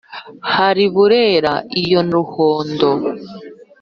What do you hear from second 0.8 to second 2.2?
burera iyo na